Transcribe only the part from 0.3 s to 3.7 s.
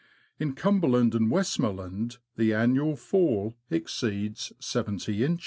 In Cumberland and Westmoreland the annual fall